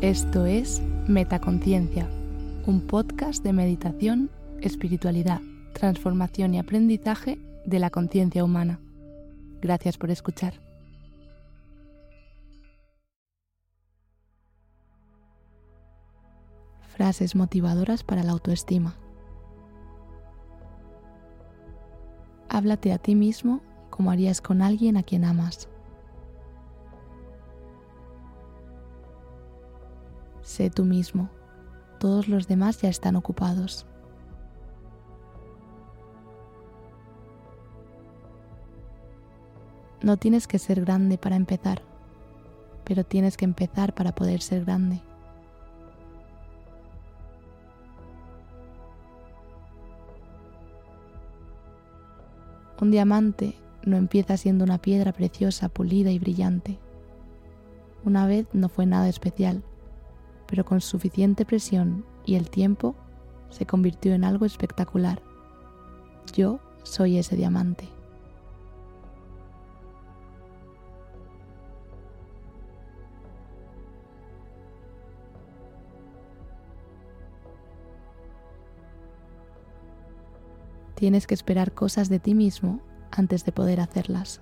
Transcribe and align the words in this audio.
Esto 0.00 0.46
es 0.46 0.80
Metaconciencia, 1.08 2.08
un 2.66 2.86
podcast 2.86 3.42
de 3.42 3.52
meditación, 3.52 4.30
espiritualidad, 4.60 5.40
transformación 5.72 6.54
y 6.54 6.60
aprendizaje 6.60 7.36
de 7.66 7.80
la 7.80 7.90
conciencia 7.90 8.44
humana. 8.44 8.78
Gracias 9.60 9.98
por 9.98 10.12
escuchar. 10.12 10.54
Frases 16.94 17.34
motivadoras 17.34 18.04
para 18.04 18.22
la 18.22 18.30
autoestima. 18.30 18.94
Háblate 22.48 22.92
a 22.92 22.98
ti 22.98 23.16
mismo 23.16 23.62
como 23.90 24.12
harías 24.12 24.40
con 24.40 24.62
alguien 24.62 24.96
a 24.96 25.02
quien 25.02 25.24
amas. 25.24 25.68
Sé 30.58 30.70
tú 30.70 30.84
mismo. 30.84 31.28
Todos 32.00 32.26
los 32.26 32.48
demás 32.48 32.82
ya 32.82 32.88
están 32.88 33.14
ocupados. 33.14 33.86
No 40.02 40.16
tienes 40.16 40.48
que 40.48 40.58
ser 40.58 40.80
grande 40.80 41.16
para 41.16 41.36
empezar, 41.36 41.82
pero 42.82 43.04
tienes 43.04 43.36
que 43.36 43.44
empezar 43.44 43.94
para 43.94 44.16
poder 44.16 44.42
ser 44.42 44.64
grande. 44.64 45.00
Un 52.80 52.90
diamante 52.90 53.54
no 53.84 53.96
empieza 53.96 54.36
siendo 54.36 54.64
una 54.64 54.78
piedra 54.78 55.12
preciosa, 55.12 55.68
pulida 55.68 56.10
y 56.10 56.18
brillante. 56.18 56.80
Una 58.02 58.26
vez 58.26 58.48
no 58.52 58.68
fue 58.68 58.86
nada 58.86 59.08
especial, 59.08 59.62
pero 60.48 60.64
con 60.64 60.80
suficiente 60.80 61.44
presión 61.44 62.04
y 62.24 62.34
el 62.34 62.50
tiempo 62.50 62.96
se 63.50 63.66
convirtió 63.66 64.14
en 64.14 64.24
algo 64.24 64.46
espectacular. 64.46 65.22
Yo 66.34 66.58
soy 66.82 67.18
ese 67.18 67.36
diamante. 67.36 67.88
Tienes 80.94 81.28
que 81.28 81.34
esperar 81.34 81.74
cosas 81.74 82.08
de 82.08 82.18
ti 82.18 82.34
mismo 82.34 82.80
antes 83.12 83.44
de 83.44 83.52
poder 83.52 83.80
hacerlas. 83.80 84.40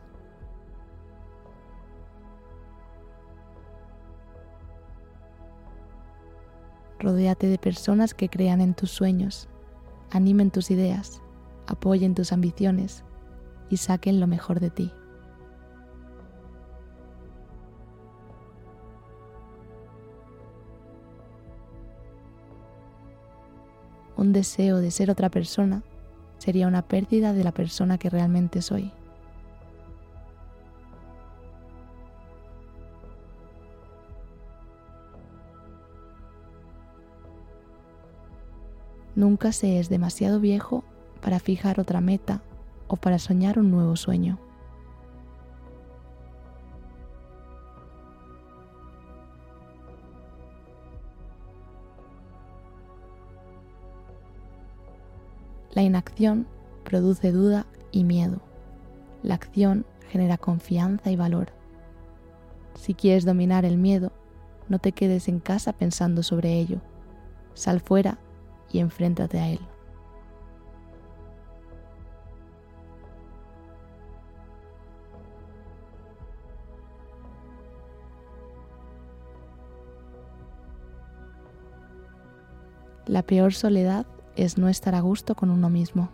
Rodéate 7.06 7.47
de 7.47 7.56
personas 7.56 8.15
que 8.15 8.28
crean 8.28 8.61
en 8.61 8.75
tus 8.75 8.91
sueños, 8.91 9.49
animen 10.11 10.50
tus 10.50 10.72
ideas, 10.72 11.22
apoyen 11.69 12.17
tus 12.17 12.33
ambiciones 12.33 13.05
y 13.71 13.77
saquen 13.77 14.19
lo 14.19 14.27
mejor 14.27 14.59
de 14.59 14.71
ti. 14.71 14.93
Un 24.17 24.33
deseo 24.33 24.78
de 24.78 24.91
ser 24.91 25.09
otra 25.09 25.31
persona 25.31 25.84
sería 26.38 26.67
una 26.67 26.83
pérdida 26.83 27.33
de 27.33 27.44
la 27.44 27.53
persona 27.53 27.99
que 27.99 28.11
realmente 28.11 28.62
soy. 28.62 28.93
Nunca 39.16 39.50
se 39.53 39.81
es 39.81 39.88
demasiado 39.88 40.41
viejo 40.41 40.84
para 41.22 41.41
fijar 41.41 41.81
otra 41.81 42.03
meta 42.03 42.43
o 42.87 42.97
para 42.97 43.19
soñar 43.19 43.59
un 43.59 43.71
nuevo 43.71 43.97
sueño. 43.97 44.38
La 55.72 55.82
inacción 55.82 56.47
produce 56.84 57.32
duda 57.32 57.66
y 57.93 58.05
miedo. 58.05 58.41
La 59.22 59.34
acción 59.34 59.87
genera 60.10 60.37
confianza 60.37 61.10
y 61.10 61.16
valor. 61.16 61.53
Si 62.75 62.93
quieres 62.93 63.25
dominar 63.25 63.65
el 63.65 63.78
miedo, 63.78 64.12
no 64.69 64.78
te 64.78 64.93
quedes 64.93 65.26
en 65.28 65.41
casa 65.41 65.72
pensando 65.72 66.22
sobre 66.22 66.53
ello. 66.59 66.82
Sal 67.55 67.81
fuera 67.81 68.19
enfréntate 68.81 69.38
a 69.38 69.48
él. 69.48 69.60
La 83.06 83.22
peor 83.22 83.54
soledad 83.54 84.04
es 84.34 84.59
no 84.59 84.69
estar 84.69 84.97
a 84.97 85.00
gusto 85.00 85.37
con 85.37 85.50
uno 85.50 85.70
mismo. 85.70 86.10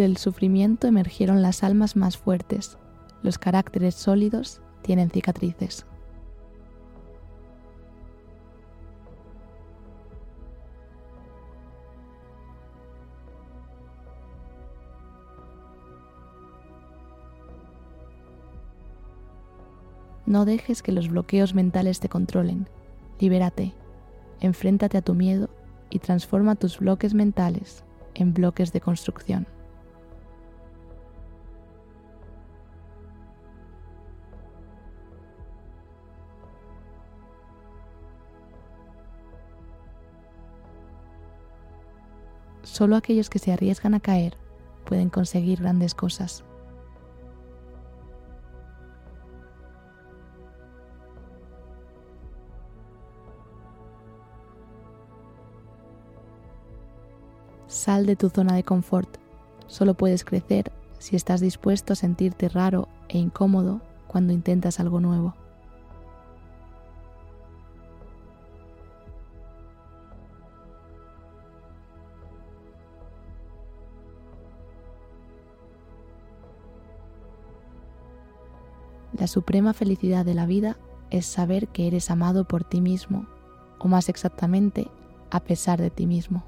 Del 0.00 0.16
sufrimiento 0.16 0.86
emergieron 0.86 1.42
las 1.42 1.62
almas 1.62 1.94
más 1.94 2.16
fuertes, 2.16 2.78
los 3.22 3.36
caracteres 3.36 3.94
sólidos 3.94 4.62
tienen 4.80 5.10
cicatrices. 5.10 5.84
No 20.24 20.46
dejes 20.46 20.82
que 20.82 20.92
los 20.92 21.10
bloqueos 21.10 21.52
mentales 21.54 22.00
te 22.00 22.08
controlen. 22.08 22.70
Libérate, 23.18 23.74
enfréntate 24.40 24.96
a 24.96 25.02
tu 25.02 25.12
miedo 25.12 25.50
y 25.90 25.98
transforma 25.98 26.54
tus 26.54 26.78
bloques 26.78 27.12
mentales 27.12 27.84
en 28.14 28.32
bloques 28.32 28.72
de 28.72 28.80
construcción. 28.80 29.59
Solo 42.80 42.96
aquellos 42.96 43.28
que 43.28 43.38
se 43.38 43.52
arriesgan 43.52 43.92
a 43.92 44.00
caer 44.00 44.38
pueden 44.86 45.10
conseguir 45.10 45.60
grandes 45.60 45.94
cosas. 45.94 46.44
Sal 57.66 58.06
de 58.06 58.16
tu 58.16 58.30
zona 58.30 58.54
de 58.54 58.64
confort. 58.64 59.18
Solo 59.66 59.92
puedes 59.92 60.24
crecer 60.24 60.72
si 60.98 61.16
estás 61.16 61.42
dispuesto 61.42 61.92
a 61.92 61.96
sentirte 61.96 62.48
raro 62.48 62.88
e 63.10 63.18
incómodo 63.18 63.82
cuando 64.06 64.32
intentas 64.32 64.80
algo 64.80 65.00
nuevo. 65.00 65.34
La 79.18 79.26
suprema 79.26 79.72
felicidad 79.72 80.24
de 80.24 80.34
la 80.34 80.46
vida 80.46 80.76
es 81.10 81.26
saber 81.26 81.68
que 81.68 81.86
eres 81.86 82.10
amado 82.10 82.44
por 82.44 82.64
ti 82.64 82.80
mismo, 82.80 83.26
o 83.78 83.88
más 83.88 84.08
exactamente, 84.08 84.88
a 85.30 85.40
pesar 85.40 85.80
de 85.80 85.90
ti 85.90 86.06
mismo. 86.06 86.44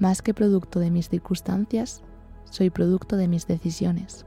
Más 0.00 0.22
que 0.22 0.34
producto 0.34 0.80
de 0.80 0.90
mis 0.90 1.08
circunstancias, 1.08 2.02
soy 2.44 2.68
producto 2.68 3.16
de 3.16 3.28
mis 3.28 3.46
decisiones. 3.46 4.26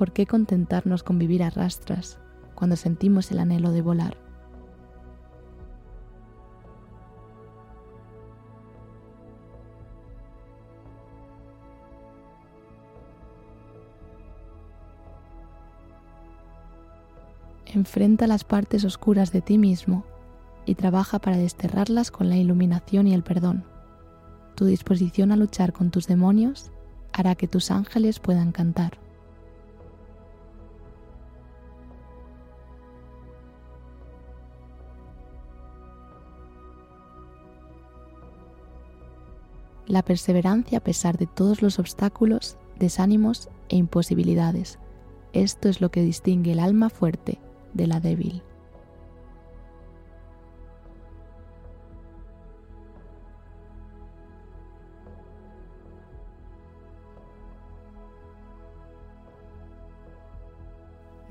¿Por 0.00 0.12
qué 0.12 0.24
contentarnos 0.24 1.02
con 1.02 1.18
vivir 1.18 1.42
a 1.42 1.50
rastras 1.50 2.18
cuando 2.54 2.74
sentimos 2.76 3.30
el 3.32 3.38
anhelo 3.38 3.70
de 3.70 3.82
volar? 3.82 4.16
Enfrenta 17.66 18.26
las 18.26 18.44
partes 18.44 18.86
oscuras 18.86 19.32
de 19.32 19.42
ti 19.42 19.58
mismo 19.58 20.06
y 20.64 20.76
trabaja 20.76 21.18
para 21.18 21.36
desterrarlas 21.36 22.10
con 22.10 22.30
la 22.30 22.38
iluminación 22.38 23.06
y 23.06 23.12
el 23.12 23.22
perdón. 23.22 23.66
Tu 24.54 24.64
disposición 24.64 25.30
a 25.30 25.36
luchar 25.36 25.74
con 25.74 25.90
tus 25.90 26.06
demonios 26.06 26.72
hará 27.12 27.34
que 27.34 27.48
tus 27.48 27.70
ángeles 27.70 28.18
puedan 28.18 28.52
cantar. 28.52 29.09
La 39.86 40.02
perseverancia 40.02 40.78
a 40.78 40.82
pesar 40.82 41.18
de 41.18 41.26
todos 41.26 41.62
los 41.62 41.78
obstáculos, 41.78 42.56
desánimos 42.78 43.48
e 43.68 43.76
imposibilidades. 43.76 44.78
Esto 45.32 45.68
es 45.68 45.80
lo 45.80 45.90
que 45.90 46.02
distingue 46.02 46.52
el 46.52 46.60
alma 46.60 46.90
fuerte 46.90 47.38
de 47.74 47.86
la 47.86 48.00
débil. 48.00 48.42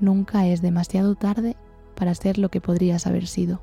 Nunca 0.00 0.46
es 0.46 0.62
demasiado 0.62 1.14
tarde 1.14 1.56
para 1.94 2.14
ser 2.14 2.38
lo 2.38 2.48
que 2.48 2.62
podrías 2.62 3.06
haber 3.06 3.26
sido. 3.26 3.60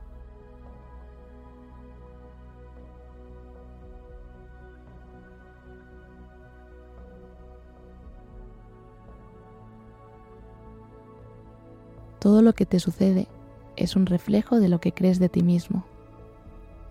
Todo 12.28 12.42
lo 12.42 12.52
que 12.52 12.66
te 12.66 12.82
sucede 12.82 13.30
es 13.78 13.96
un 13.96 14.06
reflejo 14.06 14.60
de 14.60 14.68
lo 14.68 14.82
que 14.82 14.92
crees 14.92 15.18
de 15.18 15.30
ti 15.30 15.44
mismo. 15.44 15.86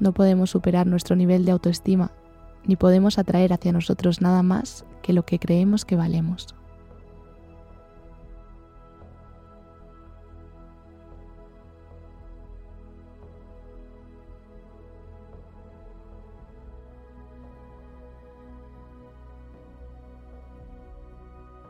No 0.01 0.13
podemos 0.13 0.49
superar 0.49 0.87
nuestro 0.87 1.15
nivel 1.15 1.45
de 1.45 1.51
autoestima, 1.51 2.11
ni 2.65 2.75
podemos 2.77 3.19
atraer 3.19 3.53
hacia 3.53 3.71
nosotros 3.71 4.23
nada 4.23 4.43
más 4.43 4.87
que 5.03 5.13
lo 5.13 5.27
que 5.27 5.39
creemos 5.39 5.85
que 5.85 5.95
valemos. 5.95 6.55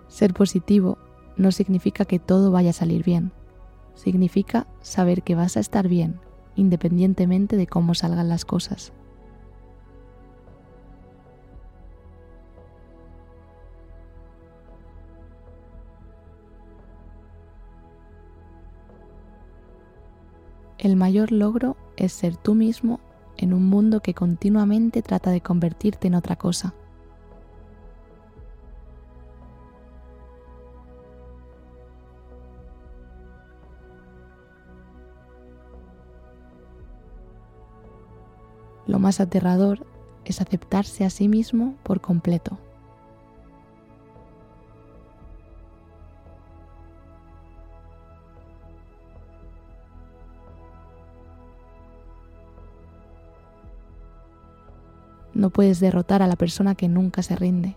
Ser 0.06 0.34
positivo 0.34 0.98
no 1.36 1.50
significa 1.50 2.04
que 2.04 2.20
todo 2.20 2.52
vaya 2.52 2.70
a 2.70 2.72
salir 2.72 3.02
bien 3.02 3.32
significa 3.96 4.69
saber 4.81 5.25
que 5.25 5.34
vas 5.34 5.56
a 5.56 5.60
estar 5.60 5.88
bien, 5.88 6.20
independientemente 6.54 7.56
de 7.56 7.66
cómo 7.66 7.94
salgan 7.94 8.28
las 8.28 8.44
cosas. 8.44 8.93
El 20.78 20.94
mayor 20.94 21.32
logro 21.32 21.76
es 21.96 22.12
ser 22.12 22.37
tú 22.37 22.54
mismo 22.54 23.00
en 23.38 23.52
un 23.52 23.66
mundo 23.66 24.00
que 24.00 24.14
continuamente 24.14 25.02
trata 25.02 25.31
de 25.31 25.40
convertirte 25.40 26.06
en 26.06 26.14
otra 26.14 26.37
cosa. 26.37 26.75
Lo 38.87 38.99
más 38.99 39.21
aterrador 39.21 39.85
es 40.25 40.41
aceptarse 40.41 41.05
a 41.05 41.11
sí 41.11 41.29
mismo 41.29 41.75
por 41.83 42.00
completo. 42.00 42.59
No 55.35 55.50
puedes 55.50 55.81
derrotar 55.81 56.23
a 56.23 56.27
la 56.27 56.37
persona 56.37 56.75
que 56.75 56.88
nunca 56.88 57.23
se 57.23 57.37
rinde. 57.37 57.77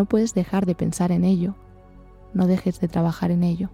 No 0.00 0.06
puedes 0.06 0.32
dejar 0.32 0.64
de 0.64 0.74
pensar 0.74 1.12
en 1.12 1.24
ello, 1.24 1.56
no 2.32 2.46
dejes 2.46 2.80
de 2.80 2.88
trabajar 2.88 3.30
en 3.30 3.44
ello. 3.44 3.68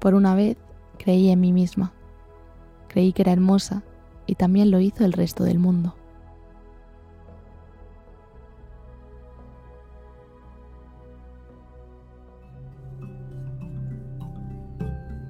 Por 0.00 0.14
una 0.14 0.34
vez 0.34 0.56
creí 0.96 1.28
en 1.28 1.40
mí 1.40 1.52
misma, 1.52 1.92
creí 2.88 3.12
que 3.12 3.20
era 3.20 3.32
hermosa 3.32 3.82
y 4.24 4.36
también 4.36 4.70
lo 4.70 4.80
hizo 4.80 5.04
el 5.04 5.12
resto 5.12 5.44
del 5.44 5.58
mundo. 5.58 5.94